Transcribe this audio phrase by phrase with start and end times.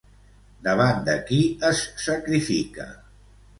[0.67, 1.39] Davant de qui
[1.69, 2.91] es sacrifica?